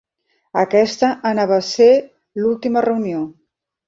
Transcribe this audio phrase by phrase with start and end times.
[0.59, 1.89] Aquesta anava a ser
[2.45, 3.21] l'última reunió.